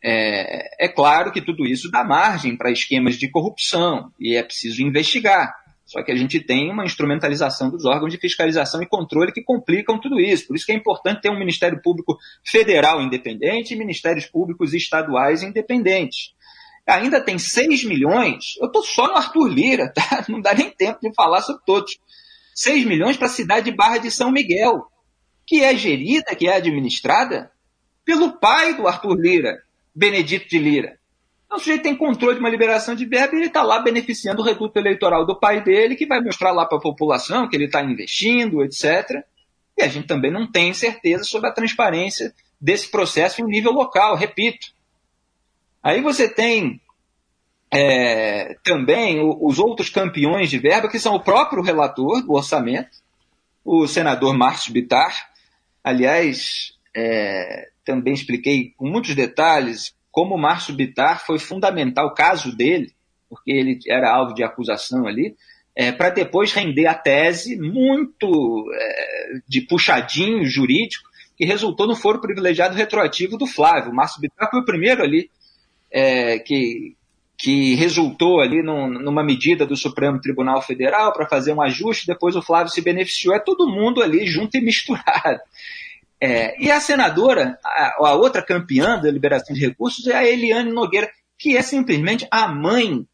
É, 0.04 0.86
é 0.86 0.88
claro 0.88 1.32
que 1.32 1.42
tudo 1.42 1.66
isso 1.66 1.92
dá 1.92 2.04
margem 2.04 2.58
para 2.58 2.72
esquemas 2.72 3.16
de 3.16 3.30
corrupção 3.30 4.12
e 4.20 4.36
é 4.36 4.44
preciso 4.44 4.82
investigar. 4.82 5.54
Só 5.86 6.02
que 6.02 6.12
a 6.12 6.16
gente 6.16 6.40
tem 6.40 6.72
uma 6.72 6.86
instrumentalização 6.86 7.70
dos 7.70 7.86
órgãos 7.86 8.14
de 8.14 8.18
fiscalização 8.18 8.82
e 8.82 8.88
controle 8.88 9.34
que 9.34 9.44
complicam 9.44 10.00
tudo 10.00 10.22
isso. 10.22 10.48
Por 10.48 10.56
isso 10.56 10.66
que 10.66 10.72
é 10.72 10.76
importante 10.76 11.22
ter 11.22 11.30
um 11.30 11.38
Ministério 11.38 11.82
Público 11.82 12.18
Federal 12.46 13.02
independente 13.02 13.74
e 13.74 13.78
Ministérios 13.78 14.26
Públicos 14.26 14.74
Estaduais 14.74 15.44
independentes. 15.44 16.34
Ainda 16.88 17.22
tem 17.22 17.38
6 17.38 17.84
milhões, 17.84 18.56
eu 18.60 18.68
estou 18.68 18.84
só 18.84 19.08
no 19.08 19.16
Arthur 19.16 19.48
Lira, 19.48 19.92
tá? 19.94 20.26
não 20.30 20.42
dá 20.42 20.54
nem 20.54 20.72
tempo 20.72 21.00
de 21.02 21.14
falar 21.14 21.42
sobre 21.42 21.62
todos 21.66 22.00
6 22.56 22.86
milhões 22.86 23.18
para 23.18 23.28
a 23.28 23.30
cidade 23.30 23.70
de 23.70 23.76
Barra 23.76 23.98
de 23.98 24.10
São 24.10 24.32
Miguel, 24.32 24.88
que 25.46 25.62
é 25.62 25.76
gerida, 25.76 26.36
que 26.36 26.48
é 26.48 26.56
administrada 26.56 27.52
pelo 28.06 28.40
pai 28.40 28.76
do 28.76 28.88
Arthur 28.88 29.16
Lira, 29.16 29.62
Benedito 29.94 30.48
de 30.48 30.60
Lira. 30.60 31.00
Então, 31.46 31.58
o 31.58 31.60
sujeito 31.60 31.84
tem 31.84 31.96
controle 31.96 32.36
de 32.36 32.40
uma 32.40 32.50
liberação 32.50 32.96
de 32.96 33.06
verba 33.06 33.36
e 33.36 33.40
ele 33.40 33.48
está 33.48 33.62
lá 33.62 33.80
beneficiando 33.80 34.42
o 34.42 34.46
reduto 34.46 34.80
eleitoral 34.80 35.26
do 35.26 35.38
pai 35.38 35.62
dele, 35.62 35.98
que 35.98 36.06
vai 36.06 36.22
mostrar 36.22 36.52
lá 36.52 36.66
para 36.66 36.78
a 36.78 36.82
população 36.82 37.48
que 37.50 37.56
ele 37.56 37.66
está 37.66 37.84
investindo, 37.84 38.64
etc. 38.64 39.22
E 39.78 39.84
a 39.84 39.88
gente 39.88 40.08
também 40.08 40.32
não 40.32 40.50
tem 40.50 40.74
certeza 40.74 41.24
sobre 41.26 41.50
a 41.50 41.54
transparência 41.54 42.34
desse 42.60 42.90
processo 42.90 43.42
em 43.42 43.46
nível 43.46 43.72
local, 43.72 44.16
repito. 44.16 44.68
Aí 45.84 46.00
você 46.00 46.30
tem 46.30 46.80
é, 47.72 48.56
também 48.64 49.20
os 49.22 49.58
outros 49.58 49.90
campeões 49.90 50.50
de 50.50 50.60
verba, 50.60 50.90
que 50.90 51.00
são 51.00 51.16
o 51.16 51.24
próprio 51.24 51.64
relator 51.64 52.22
do 52.22 52.34
orçamento, 52.34 52.98
o 53.66 53.88
senador 53.88 54.38
Márcio 54.38 54.72
Bitar. 54.72 55.32
Aliás, 55.84 56.78
é, 56.96 57.71
também 57.84 58.14
expliquei 58.14 58.74
com 58.78 58.88
muitos 58.88 59.16
detalhes 59.16 59.94
como 60.12 60.36
o 60.36 60.38
Márcio 60.38 60.76
Bitar 60.76 61.26
foi 61.26 61.40
fundamental, 61.40 62.08
o 62.08 62.14
caso 62.14 62.56
dele, 62.56 62.92
porque 63.30 63.52
ele 63.52 63.80
era 63.88 64.14
alvo 64.14 64.34
de 64.34 64.44
acusação 64.44 65.08
ali, 65.08 65.36
é, 65.76 65.92
para 65.92 66.10
depois 66.10 66.52
render 66.52 66.86
a 66.88 66.94
tese 66.94 67.56
muito 67.58 68.70
é, 68.74 69.40
de 69.48 69.62
puxadinho 69.62 70.44
jurídico, 70.46 71.10
que 71.38 71.46
resultou 71.46 71.88
no 71.88 71.96
foro 71.96 72.20
privilegiado 72.20 72.76
retroativo 72.76 73.38
do 73.38 73.48
Flávio. 73.48 73.92
O 73.92 73.96
Márcio 73.96 74.20
Bitar 74.20 74.50
foi 74.52 74.60
o 74.60 74.66
primeiro 74.66 75.02
ali 75.02 75.30
é, 75.90 76.40
que, 76.40 76.96
que 77.38 77.74
resultou 77.76 78.42
ali 78.42 78.62
num, 78.62 78.88
numa 78.88 79.24
medida 79.24 79.66
do 79.66 79.78
Supremo 79.78 80.20
Tribunal 80.20 80.62
Federal 80.62 81.14
para 81.14 81.28
fazer 81.28 81.54
um 81.54 81.62
ajuste, 81.62 82.06
depois 82.06 82.36
o 82.36 82.42
Flávio 82.42 82.72
se 82.72 82.82
beneficiou, 82.82 83.34
é 83.34 83.40
todo 83.40 83.70
mundo 83.70 84.04
ali 84.04 84.26
junto 84.28 84.58
e 84.58 84.62
misturado. 84.62 85.40
É, 86.24 86.62
e 86.64 86.70
a 86.70 86.80
senadora, 86.80 87.58
a, 87.66 88.10
a, 88.10 88.14
outra 88.14 88.44
campeã 88.46 89.00
da 89.00 89.10
liberação 89.10 89.56
de 89.56 89.60
recursos 89.60 90.06
é 90.06 90.16
a 90.16 90.24
Eliane 90.24 90.72
Nogueira, 90.72 91.10
que 91.38 91.58
é 91.58 91.64
simplesmente 91.64 92.28
a 92.30 92.48
mãe 92.48 93.08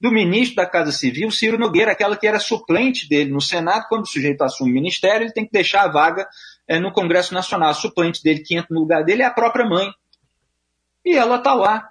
do 0.00 0.12
ministro 0.12 0.56
da 0.56 0.66
Casa 0.66 0.92
Civil, 0.92 1.32
Ciro 1.32 1.58
Nogueira, 1.58 1.90
aquela 1.90 2.16
que 2.16 2.28
era 2.28 2.38
suplente 2.38 3.08
dele 3.08 3.32
no 3.32 3.40
Senado. 3.40 3.86
Quando 3.88 4.04
o 4.04 4.08
sujeito 4.08 4.42
assume 4.42 4.70
o 4.70 4.74
ministério, 4.74 5.24
ele 5.24 5.32
tem 5.32 5.44
que 5.44 5.50
deixar 5.50 5.82
a 5.82 5.90
vaga 5.90 6.28
é, 6.68 6.78
no 6.78 6.92
Congresso 6.92 7.34
Nacional. 7.34 7.70
A 7.70 7.74
suplente 7.74 8.22
dele, 8.22 8.40
que 8.40 8.56
entra 8.56 8.68
no 8.70 8.80
lugar 8.80 9.02
dele, 9.04 9.22
é 9.22 9.26
a 9.26 9.32
própria 9.32 9.66
mãe. 9.66 9.90
E 11.04 11.16
ela 11.16 11.36
está 11.36 11.54
lá, 11.54 11.90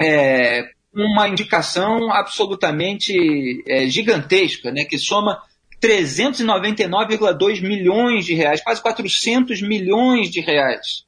é, 0.00 0.70
uma 0.94 1.26
indicação 1.26 2.12
absolutamente 2.12 3.64
é, 3.66 3.86
gigantesca, 3.86 4.70
né, 4.70 4.84
que 4.84 4.98
soma 4.98 5.42
399,2 5.82 7.60
milhões 7.60 8.24
de 8.24 8.34
reais, 8.34 8.62
quase 8.62 8.80
400 8.80 9.60
milhões 9.62 10.30
de 10.30 10.40
reais. 10.40 11.04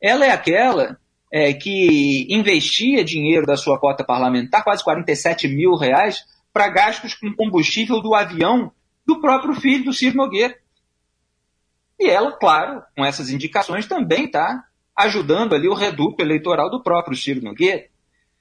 Ela 0.00 0.26
é 0.26 0.30
aquela 0.30 0.98
é, 1.32 1.52
que 1.52 2.26
investia 2.28 3.04
dinheiro 3.04 3.46
da 3.46 3.56
sua 3.56 3.78
cota 3.78 4.02
parlamentar, 4.02 4.64
quase 4.64 4.82
47 4.82 5.46
mil 5.46 5.76
reais, 5.76 6.24
para 6.52 6.68
gastos 6.68 7.14
com 7.14 7.32
combustível 7.34 8.00
do 8.00 8.14
avião 8.14 8.72
do 9.06 9.20
próprio 9.20 9.54
filho 9.54 9.84
do 9.84 9.92
Ciro 9.92 10.16
Nogueira. 10.16 10.56
E 11.98 12.08
ela, 12.08 12.32
claro, 12.32 12.82
com 12.96 13.04
essas 13.04 13.30
indicações, 13.30 13.86
também 13.86 14.24
está 14.24 14.64
ajudando 14.96 15.54
ali 15.54 15.68
o 15.68 15.74
reduto 15.74 16.20
eleitoral 16.22 16.68
do 16.68 16.82
próprio 16.82 17.16
Ciro 17.16 17.42
Nogueira. 17.42 17.86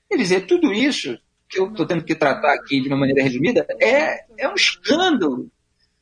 Quer 0.10 0.18
dizer, 0.18 0.48
tudo 0.48 0.74
isso 0.74 1.18
que 1.48 1.60
eu 1.60 1.70
estou 1.70 1.86
tendo 1.86 2.04
que 2.04 2.16
tratar 2.16 2.54
aqui 2.56 2.82
de 2.82 2.88
uma 2.88 2.98
maneira 2.98 3.22
resumida 3.22 3.66
é, 3.80 4.26
é 4.38 4.50
um 4.50 4.56
escândalo 4.56 5.52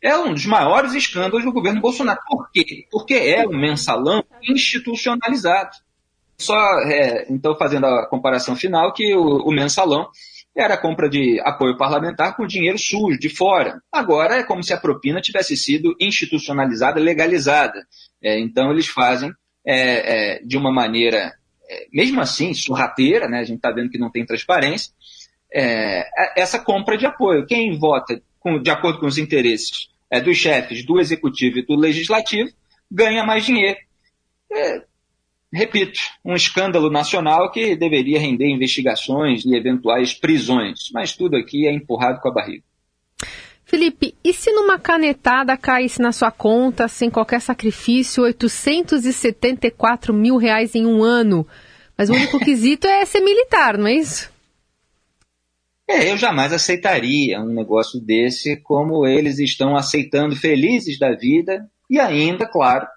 é 0.04 0.18
um 0.18 0.34
dos 0.34 0.46
maiores 0.46 0.94
escândalos 0.94 1.46
do 1.46 1.54
governo 1.54 1.80
Bolsonaro. 1.80 2.20
Por 2.28 2.52
quê? 2.52 2.86
Porque 2.92 3.14
é 3.14 3.48
um 3.48 3.58
mensalão 3.58 4.22
institucionalizado. 4.44 5.78
Só, 6.38 6.60
é, 6.82 7.26
então, 7.32 7.56
fazendo 7.56 7.86
a 7.86 8.06
comparação 8.06 8.54
final, 8.54 8.94
que 8.94 9.16
o, 9.16 9.48
o 9.48 9.52
mensalão 9.52 10.10
era 10.54 10.74
a 10.74 10.78
compra 10.78 11.10
de 11.10 11.40
apoio 11.46 11.78
parlamentar 11.78 12.36
com 12.36 12.46
dinheiro 12.46 12.78
sujo, 12.78 13.18
de 13.18 13.30
fora. 13.30 13.82
Agora 13.90 14.36
é 14.36 14.44
como 14.44 14.62
se 14.62 14.74
a 14.74 14.78
propina 14.78 15.22
tivesse 15.22 15.56
sido 15.56 15.96
institucionalizada, 15.98 17.00
legalizada. 17.00 17.88
É, 18.22 18.38
então, 18.38 18.72
eles 18.72 18.88
fazem 18.88 19.32
é, 19.66 20.36
é 20.36 20.44
de 20.44 20.58
uma 20.58 20.72
maneira, 20.72 21.34
é, 21.70 21.88
mesmo 21.94 22.20
assim, 22.20 22.54
sorrateira, 22.54 23.30
né, 23.30 23.40
a 23.40 23.44
gente 23.46 23.58
está 23.58 23.72
vendo 23.72 23.90
que 23.90 23.98
não 23.98 24.12
tem 24.12 24.26
transparência, 24.26 24.92
é, 25.52 26.04
essa 26.36 26.60
compra 26.60 26.98
de 26.98 27.06
apoio. 27.06 27.46
Quem 27.46 27.80
vota 27.80 28.22
de 28.62 28.70
acordo 28.70 29.00
com 29.00 29.06
os 29.06 29.18
interesses 29.18 29.93
é, 30.14 30.22
dos 30.22 30.38
chefes 30.38 30.86
do 30.86 31.00
executivo 31.00 31.58
e 31.58 31.66
do 31.66 31.76
legislativo 31.76 32.52
ganha 32.90 33.26
mais 33.26 33.44
dinheiro. 33.44 33.80
É, 34.52 34.84
repito, 35.52 36.00
um 36.24 36.36
escândalo 36.36 36.92
nacional 36.92 37.52
que 37.52 37.76
deveria 37.76 38.20
render 38.20 38.48
investigações 38.48 39.44
e 39.44 39.56
eventuais 39.56 40.14
prisões, 40.14 40.92
mas 40.94 41.18
tudo 41.18 41.36
aqui 41.36 41.68
é 41.68 41.74
empurrado 41.74 42.22
com 42.22 42.30
a 42.30 42.32
barriga. 42.32 42.64
Felipe, 43.66 44.14
e 44.24 44.32
se 44.32 44.52
numa 44.52 44.78
canetada 44.78 45.58
caísse 45.58 46.00
na 46.00 46.12
sua 46.12 46.30
conta, 46.30 46.88
sem 46.88 47.10
qualquer 47.10 47.42
sacrifício, 47.42 48.22
874 48.22 50.14
mil 50.14 50.38
reais 50.38 50.76
em 50.76 50.86
um 50.86 51.02
ano? 51.02 51.48
Mas 51.98 52.12
o 52.12 52.14
único 52.14 52.38
quesito 52.46 52.86
é 52.86 53.04
ser 53.04 53.22
militar, 53.22 53.80
não 53.80 53.88
é 53.88 53.96
isso? 53.96 54.32
É, 55.88 56.10
eu 56.12 56.18
jamais 56.18 56.54
aceitaria 56.54 57.42
um 57.42 57.54
negócio 57.54 58.00
desse 58.00 58.56
como 58.62 59.06
eles 59.06 59.38
estão 59.40 59.76
aceitando 59.76 60.36
felizes 60.36 60.98
da 60.98 61.12
vida 61.12 61.70
e 61.90 62.00
ainda, 62.00 62.48
claro, 62.48 62.88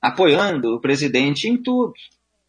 apoiando 0.00 0.74
o 0.74 0.80
presidente 0.80 1.48
em 1.48 1.62
tudo. 1.62 1.92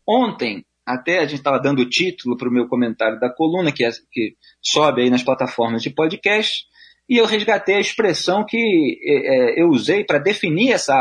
Ontem, 0.07 0.65
até 0.85 1.19
a 1.19 1.25
gente 1.25 1.39
estava 1.39 1.59
dando 1.59 1.81
o 1.81 1.89
título 1.89 2.37
para 2.37 2.47
o 2.47 2.51
meu 2.51 2.67
comentário 2.67 3.19
da 3.19 3.29
coluna, 3.29 3.71
que, 3.71 3.83
é, 3.83 3.89
que 4.11 4.35
sobe 4.61 5.01
aí 5.01 5.09
nas 5.09 5.23
plataformas 5.23 5.83
de 5.83 5.89
podcast, 5.89 6.65
e 7.09 7.17
eu 7.17 7.25
resgatei 7.25 7.75
a 7.75 7.81
expressão 7.81 8.45
que 8.45 8.57
é, 9.03 9.59
é 9.59 9.61
eu 9.61 9.67
usei 9.67 10.05
para 10.05 10.17
definir 10.17 10.71
essa, 10.71 10.95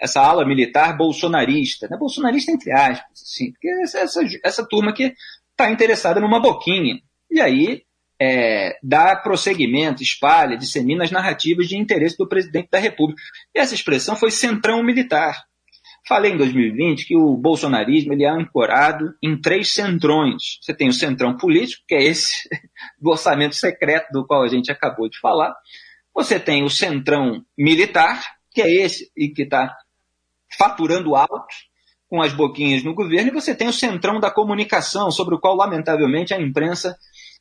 essa 0.00 0.20
ala 0.20 0.46
militar 0.46 0.96
bolsonarista. 0.96 1.88
Né? 1.90 1.96
Bolsonarista 1.96 2.52
entre 2.52 2.70
aspas, 2.70 3.20
assim, 3.20 3.50
porque 3.50 3.68
essa, 3.82 3.98
essa, 3.98 4.20
essa 4.44 4.66
turma 4.66 4.92
que 4.92 5.12
está 5.50 5.70
interessada 5.70 6.20
numa 6.20 6.40
boquinha. 6.40 7.00
E 7.28 7.40
aí 7.40 7.82
é, 8.20 8.76
dá 8.82 9.14
prosseguimento, 9.14 10.02
espalha, 10.02 10.56
dissemina 10.56 11.04
as 11.04 11.10
narrativas 11.10 11.68
de 11.68 11.76
interesse 11.76 12.16
do 12.16 12.28
presidente 12.28 12.68
da 12.70 12.78
República. 12.78 13.22
E 13.54 13.58
essa 13.58 13.74
expressão 13.74 14.16
foi 14.16 14.30
centrão 14.30 14.82
militar. 14.82 15.36
Falei 16.06 16.32
em 16.32 16.36
2020 16.36 17.06
que 17.06 17.16
o 17.16 17.36
bolsonarismo 17.36 18.14
ele 18.14 18.24
é 18.24 18.30
ancorado 18.30 19.12
em 19.22 19.38
três 19.38 19.72
centrões. 19.72 20.58
Você 20.62 20.74
tem 20.74 20.88
o 20.88 20.92
centrão 20.92 21.36
político, 21.36 21.84
que 21.86 21.94
é 21.94 22.02
esse 22.02 22.48
do 22.98 23.10
orçamento 23.10 23.54
secreto 23.54 24.10
do 24.10 24.26
qual 24.26 24.42
a 24.42 24.48
gente 24.48 24.72
acabou 24.72 25.08
de 25.08 25.18
falar. 25.20 25.54
Você 26.14 26.40
tem 26.40 26.64
o 26.64 26.70
centrão 26.70 27.44
militar, 27.56 28.22
que 28.50 28.62
é 28.62 28.72
esse 28.72 29.10
e 29.16 29.28
que 29.28 29.42
está 29.42 29.76
faturando 30.56 31.14
alto 31.14 31.54
com 32.08 32.22
as 32.22 32.32
boquinhas 32.32 32.82
no 32.82 32.94
governo. 32.94 33.28
E 33.28 33.34
você 33.34 33.54
tem 33.54 33.68
o 33.68 33.72
centrão 33.72 34.18
da 34.18 34.30
comunicação, 34.30 35.10
sobre 35.10 35.34
o 35.34 35.38
qual, 35.38 35.54
lamentavelmente, 35.54 36.32
a 36.32 36.40
imprensa 36.40 36.96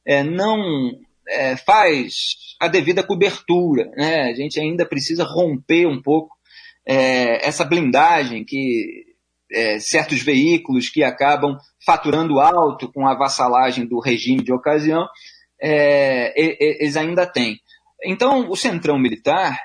é, 0.07 0.23
não 0.23 0.91
é, 1.27 1.57
faz 1.57 2.55
a 2.59 2.69
devida 2.69 3.03
cobertura. 3.03 3.91
Né? 3.97 4.29
A 4.29 4.33
gente 4.33 4.59
ainda 4.59 4.85
precisa 4.85 5.25
romper 5.25 5.85
um 5.85 6.01
pouco 6.01 6.35
é, 6.85 7.45
essa 7.45 7.65
blindagem 7.65 8.45
que 8.45 9.05
é, 9.51 9.79
certos 9.79 10.21
veículos 10.21 10.89
que 10.89 11.03
acabam 11.03 11.57
faturando 11.85 12.39
alto 12.39 12.91
com 12.91 13.05
a 13.05 13.15
vassalagem 13.15 13.85
do 13.85 13.99
regime 13.99 14.41
de 14.41 14.53
ocasião, 14.53 15.05
é, 15.61 16.33
eles 16.81 16.95
ainda 16.95 17.25
têm. 17.25 17.59
Então, 18.03 18.49
o 18.49 18.55
centrão 18.55 18.97
militar, 18.97 19.59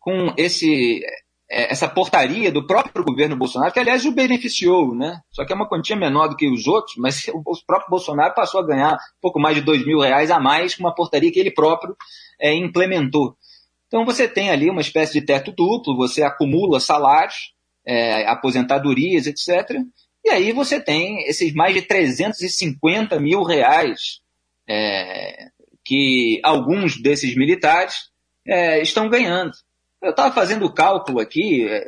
com 0.00 0.34
esse 0.36 1.00
essa 1.48 1.88
portaria 1.88 2.50
do 2.50 2.66
próprio 2.66 3.04
governo 3.04 3.36
Bolsonaro, 3.36 3.72
que 3.72 3.78
aliás 3.78 4.04
o 4.04 4.12
beneficiou, 4.12 4.94
né? 4.94 5.20
Só 5.30 5.44
que 5.44 5.52
é 5.52 5.56
uma 5.56 5.68
quantia 5.68 5.94
menor 5.94 6.28
do 6.28 6.36
que 6.36 6.48
os 6.48 6.66
outros, 6.66 6.96
mas 6.96 7.26
o 7.28 7.42
próprio 7.66 7.90
Bolsonaro 7.90 8.34
passou 8.34 8.60
a 8.60 8.66
ganhar 8.66 8.94
um 8.94 9.20
pouco 9.20 9.38
mais 9.38 9.56
de 9.56 9.62
dois 9.62 9.84
mil 9.84 10.00
reais 10.00 10.30
a 10.30 10.40
mais 10.40 10.74
com 10.74 10.82
uma 10.82 10.94
portaria 10.94 11.30
que 11.30 11.38
ele 11.38 11.50
próprio 11.50 11.94
é, 12.40 12.54
implementou. 12.54 13.36
Então 13.86 14.04
você 14.04 14.26
tem 14.26 14.50
ali 14.50 14.70
uma 14.70 14.80
espécie 14.80 15.12
de 15.12 15.26
teto 15.26 15.52
duplo, 15.52 15.96
você 15.96 16.22
acumula 16.22 16.80
salários, 16.80 17.52
é, 17.86 18.26
aposentadorias, 18.26 19.26
etc. 19.26 19.78
E 20.24 20.30
aí 20.30 20.52
você 20.52 20.80
tem 20.80 21.22
esses 21.28 21.52
mais 21.52 21.74
de 21.74 21.82
350 21.82 23.20
mil 23.20 23.42
reais 23.42 24.20
é, 24.68 25.48
que 25.84 26.40
alguns 26.42 27.00
desses 27.00 27.36
militares 27.36 28.08
é, 28.46 28.80
estão 28.80 29.08
ganhando. 29.08 29.52
Eu 30.04 30.10
estava 30.10 30.34
fazendo 30.34 30.66
o 30.66 30.72
cálculo 30.72 31.18
aqui, 31.18 31.66
é, 31.66 31.84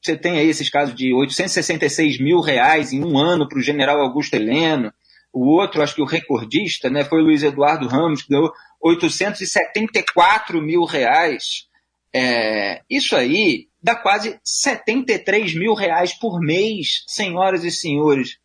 você 0.00 0.16
tem 0.16 0.38
aí 0.38 0.48
esses 0.48 0.70
casos 0.70 0.94
de 0.94 1.12
866 1.12 2.20
mil 2.20 2.40
reais 2.40 2.92
em 2.92 3.04
um 3.04 3.18
ano 3.18 3.48
para 3.48 3.58
o 3.58 3.62
general 3.62 4.00
Augusto 4.00 4.34
Heleno, 4.34 4.92
o 5.32 5.46
outro, 5.46 5.82
acho 5.82 5.94
que 5.94 6.02
o 6.02 6.06
recordista, 6.06 6.88
né, 6.90 7.04
foi 7.04 7.20
o 7.20 7.24
Luiz 7.24 7.42
Eduardo 7.42 7.88
Ramos, 7.88 8.22
que 8.22 8.28
ganhou 8.28 8.52
874 8.80 10.60
mil 10.60 10.84
reais. 10.84 11.66
É, 12.14 12.82
isso 12.88 13.16
aí 13.16 13.68
dá 13.82 13.96
quase 13.96 14.38
73 14.44 15.54
mil 15.54 15.74
reais 15.74 16.12
por 16.12 16.38
mês, 16.38 17.02
senhoras 17.06 17.64
e 17.64 17.70
senhores, 17.70 18.38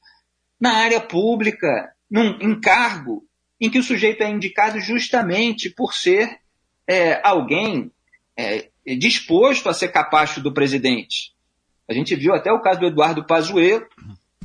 na 0.59 0.77
área 0.77 1.01
pública. 1.01 1.91
num 2.09 2.39
encargo 2.41 3.23
em 3.59 3.69
que 3.69 3.79
o 3.79 3.83
sujeito 3.83 4.23
é 4.23 4.29
indicado 4.29 4.79
justamente 4.79 5.69
por 5.69 5.93
ser 5.93 6.39
é, 6.87 7.19
alguém 7.27 7.91
é, 8.37 8.69
disposto 8.95 9.67
a 9.67 9.73
ser 9.73 9.89
capacho 9.89 10.41
do 10.41 10.53
presidente. 10.53 11.33
A 11.89 11.93
gente 11.93 12.15
viu 12.15 12.33
até 12.33 12.51
o 12.51 12.61
caso 12.61 12.79
do 12.79 12.87
Eduardo 12.87 13.25
Pazuello, 13.25 13.85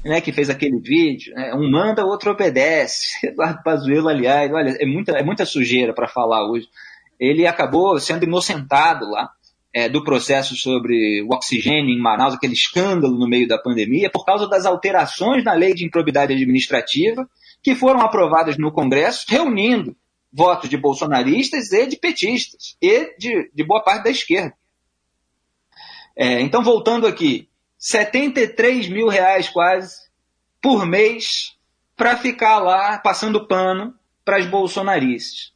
né, 0.04 0.20
que 0.20 0.32
fez 0.32 0.50
aquele 0.50 0.80
vídeo, 0.80 1.32
né, 1.34 1.54
um 1.54 1.70
manda, 1.70 2.04
outro 2.04 2.30
obedece. 2.30 3.14
Eduardo 3.26 3.62
Pazuello, 3.62 4.08
aliás, 4.08 4.52
olha, 4.52 4.76
é 4.80 4.86
muita, 4.86 5.12
é 5.12 5.22
muita 5.22 5.44
sujeira 5.44 5.94
para 5.94 6.08
falar 6.08 6.48
hoje. 6.48 6.66
Ele 7.18 7.46
acabou 7.46 7.98
sendo 8.00 8.24
inocentado 8.24 9.08
lá 9.08 9.30
é, 9.72 9.88
do 9.88 10.02
processo 10.02 10.56
sobre 10.56 11.22
o 11.22 11.32
oxigênio 11.32 11.90
em 11.90 12.00
Manaus, 12.00 12.34
aquele 12.34 12.52
escândalo 12.52 13.16
no 13.16 13.28
meio 13.28 13.46
da 13.46 13.58
pandemia, 13.58 14.10
por 14.10 14.24
causa 14.24 14.48
das 14.48 14.66
alterações 14.66 15.44
na 15.44 15.52
lei 15.52 15.72
de 15.74 15.84
improbidade 15.84 16.32
administrativa 16.32 17.28
que 17.62 17.74
foram 17.74 18.00
aprovadas 18.00 18.58
no 18.58 18.72
Congresso, 18.72 19.24
reunindo 19.28 19.96
votos 20.32 20.70
de 20.70 20.76
bolsonaristas 20.76 21.72
e 21.72 21.86
de 21.86 21.96
petistas, 21.96 22.76
e 22.80 23.16
de, 23.18 23.50
de 23.52 23.64
boa 23.64 23.82
parte 23.82 24.04
da 24.04 24.10
esquerda. 24.10 24.54
É, 26.16 26.40
então, 26.40 26.62
voltando 26.62 27.06
aqui, 27.06 27.48
73 27.78 28.88
mil 28.88 29.08
reais 29.08 29.48
quase 29.48 30.10
por 30.60 30.86
mês 30.86 31.56
para 31.96 32.16
ficar 32.16 32.58
lá 32.58 32.98
passando 32.98 33.46
pano 33.46 33.94
para 34.24 34.38
as 34.38 34.46
bolsonaristas. 34.46 35.52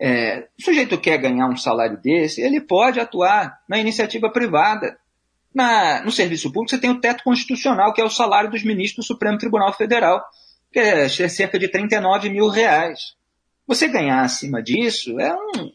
É, 0.00 0.46
o 0.58 0.62
sujeito 0.62 0.98
quer 0.98 1.18
ganhar 1.18 1.48
um 1.48 1.56
salário 1.56 2.00
desse, 2.00 2.40
ele 2.40 2.60
pode 2.60 3.00
atuar 3.00 3.60
na 3.68 3.78
iniciativa 3.78 4.30
privada. 4.30 4.98
Na, 5.54 6.02
no 6.04 6.12
serviço 6.12 6.52
público, 6.52 6.70
você 6.70 6.78
tem 6.78 6.90
o 6.90 7.00
teto 7.00 7.24
constitucional, 7.24 7.92
que 7.92 8.00
é 8.00 8.04
o 8.04 8.10
salário 8.10 8.50
dos 8.50 8.62
ministros 8.62 9.04
do 9.04 9.08
Supremo 9.08 9.38
Tribunal 9.38 9.72
Federal, 9.72 10.22
que 10.70 10.78
é 10.78 11.08
cerca 11.08 11.58
de 11.58 11.68
39 11.68 12.28
mil 12.30 12.48
reais. 12.48 13.16
Você 13.68 13.86
ganhar 13.86 14.22
acima 14.22 14.62
disso 14.62 15.20
é 15.20 15.34
um. 15.34 15.70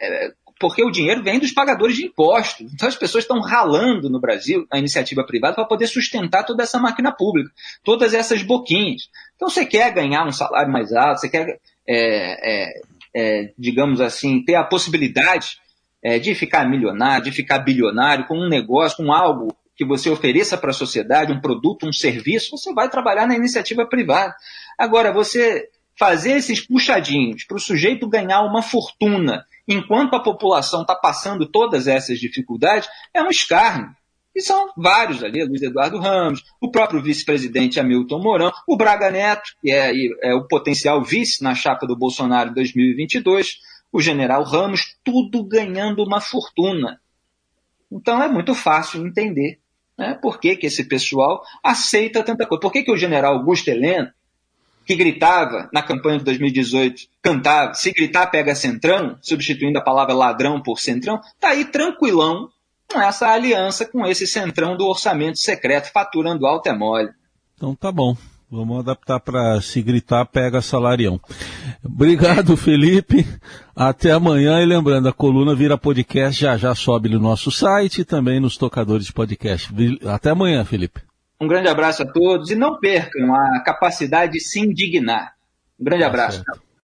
É, 0.00 0.32
porque 0.60 0.84
o 0.84 0.90
dinheiro 0.90 1.22
vem 1.22 1.38
dos 1.38 1.52
pagadores 1.52 1.96
de 1.96 2.04
impostos. 2.04 2.70
Então 2.72 2.88
as 2.88 2.96
pessoas 2.96 3.24
estão 3.24 3.40
ralando 3.40 4.10
no 4.10 4.20
Brasil 4.20 4.66
a 4.70 4.78
iniciativa 4.78 5.24
privada 5.24 5.54
para 5.54 5.64
poder 5.64 5.86
sustentar 5.86 6.44
toda 6.44 6.62
essa 6.62 6.78
máquina 6.78 7.10
pública, 7.10 7.50
todas 7.82 8.12
essas 8.12 8.42
boquinhas. 8.42 9.08
Então 9.34 9.48
você 9.48 9.64
quer 9.64 9.92
ganhar 9.94 10.26
um 10.26 10.32
salário 10.32 10.70
mais 10.70 10.92
alto, 10.92 11.20
você 11.20 11.28
quer, 11.28 11.58
é, 11.86 12.66
é, 12.66 12.80
é, 13.14 13.52
digamos 13.56 14.00
assim, 14.00 14.44
ter 14.44 14.56
a 14.56 14.64
possibilidade 14.64 15.58
é, 16.02 16.18
de 16.18 16.34
ficar 16.34 16.68
milionário, 16.68 17.24
de 17.24 17.32
ficar 17.32 17.60
bilionário 17.60 18.26
com 18.26 18.36
um 18.36 18.48
negócio, 18.48 18.98
com 18.98 19.12
algo 19.12 19.56
que 19.76 19.84
você 19.84 20.10
ofereça 20.10 20.58
para 20.58 20.70
a 20.70 20.74
sociedade, 20.74 21.32
um 21.32 21.40
produto, 21.40 21.86
um 21.86 21.92
serviço, 21.92 22.58
você 22.58 22.74
vai 22.74 22.90
trabalhar 22.90 23.28
na 23.28 23.36
iniciativa 23.36 23.86
privada. 23.86 24.34
Agora, 24.76 25.12
você 25.12 25.68
fazer 25.98 26.36
esses 26.36 26.64
puxadinhos 26.64 27.44
para 27.44 27.56
o 27.56 27.60
sujeito 27.60 28.08
ganhar 28.08 28.42
uma 28.42 28.62
fortuna 28.62 29.44
enquanto 29.66 30.14
a 30.14 30.22
população 30.22 30.82
está 30.82 30.94
passando 30.94 31.46
todas 31.46 31.86
essas 31.86 32.18
dificuldades, 32.18 32.88
é 33.12 33.22
um 33.22 33.28
escárnio. 33.28 33.90
E 34.34 34.40
são 34.40 34.70
vários 34.76 35.22
ali, 35.24 35.44
Luiz 35.44 35.60
Eduardo 35.60 35.98
Ramos, 35.98 36.44
o 36.60 36.70
próprio 36.70 37.02
vice-presidente 37.02 37.80
Hamilton 37.80 38.22
Mourão, 38.22 38.52
o 38.66 38.76
Braga 38.76 39.10
Neto, 39.10 39.50
que 39.60 39.70
é, 39.70 39.92
é, 40.22 40.34
o 40.34 40.46
potencial 40.46 41.02
vice 41.02 41.42
na 41.42 41.54
chapa 41.54 41.86
do 41.86 41.96
Bolsonaro 41.96 42.50
em 42.50 42.54
2022, 42.54 43.58
o 43.92 44.00
general 44.00 44.44
Ramos, 44.44 44.96
tudo 45.02 45.42
ganhando 45.42 46.04
uma 46.04 46.20
fortuna. 46.20 47.00
Então 47.90 48.22
é 48.22 48.28
muito 48.28 48.54
fácil 48.54 49.04
entender 49.04 49.58
né, 49.98 50.16
por 50.22 50.38
que, 50.38 50.54
que 50.54 50.66
esse 50.66 50.84
pessoal 50.84 51.42
aceita 51.64 52.22
tanta 52.22 52.46
coisa. 52.46 52.60
Por 52.60 52.70
que, 52.70 52.84
que 52.84 52.92
o 52.92 52.96
general 52.96 53.34
Augusto 53.34 53.68
Heleno 53.68 54.12
que 54.88 54.96
gritava 54.96 55.68
na 55.70 55.82
campanha 55.82 56.16
de 56.16 56.24
2018, 56.24 57.02
cantava, 57.20 57.74
se 57.74 57.92
gritar 57.92 58.26
pega 58.28 58.54
centrão, 58.54 59.18
substituindo 59.20 59.78
a 59.78 59.82
palavra 59.82 60.14
ladrão 60.14 60.62
por 60.62 60.80
centrão, 60.80 61.20
tá 61.38 61.50
aí 61.50 61.66
tranquilão 61.66 62.48
com 62.90 62.98
essa 62.98 63.28
aliança 63.28 63.84
com 63.84 64.06
esse 64.06 64.26
centrão 64.26 64.78
do 64.78 64.86
orçamento 64.86 65.38
secreto, 65.38 65.92
faturando 65.92 66.46
alto 66.46 66.70
é 66.70 66.74
mole. 66.74 67.10
Então 67.54 67.74
tá 67.74 67.92
bom. 67.92 68.16
Vamos 68.50 68.78
adaptar 68.78 69.20
para 69.20 69.60
se 69.60 69.82
gritar, 69.82 70.24
pega 70.24 70.62
salarião. 70.62 71.20
Obrigado, 71.84 72.56
Felipe. 72.56 73.26
Até 73.76 74.12
amanhã. 74.12 74.62
E 74.62 74.64
lembrando, 74.64 75.06
a 75.06 75.12
coluna 75.12 75.54
vira 75.54 75.76
podcast, 75.76 76.40
já 76.40 76.56
já 76.56 76.74
sobe 76.74 77.10
no 77.10 77.20
nosso 77.20 77.50
site 77.50 78.00
e 78.00 78.04
também 78.06 78.40
nos 78.40 78.56
tocadores 78.56 79.04
de 79.04 79.12
podcast. 79.12 79.70
Até 80.06 80.30
amanhã, 80.30 80.64
Felipe. 80.64 81.07
Um 81.40 81.46
grande 81.46 81.68
abraço 81.68 82.02
a 82.02 82.06
todos 82.06 82.50
e 82.50 82.56
não 82.56 82.78
percam 82.78 83.34
a 83.34 83.60
capacidade 83.60 84.32
de 84.32 84.40
se 84.40 84.60
indignar. 84.60 85.34
Um 85.78 85.84
grande 85.84 86.02
tá 86.02 86.08
abraço. 86.08 86.44
Certo. 86.44 86.67